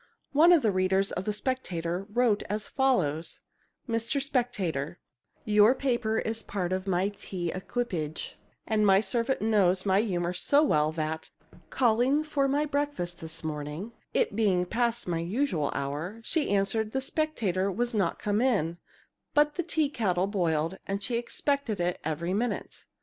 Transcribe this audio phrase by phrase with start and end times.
[0.31, 3.39] One of the readers of the Spectator wrote as follows:
[3.87, 4.19] "Mr.
[4.19, 4.97] Spectator:
[5.45, 8.35] Your paper is a part of my tea equipage,
[8.65, 11.29] and my servant knows my humor so well that,
[11.69, 16.99] calling for my breakfast this morning (it being past my usual hour), she answered, the
[17.01, 18.79] Spectator was not come in,
[19.35, 22.85] but that the tea kettle boiled, and she expected it every minute."